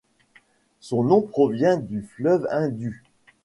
Son 0.79 1.03
nom 1.03 1.21
provient 1.21 1.77
du 1.77 2.01
fleuve 2.01 2.47
Indus. 2.49 3.03